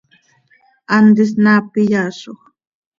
Hant 0.93 1.17
isnaap 1.23 1.71
iyaazoj. 1.81 2.39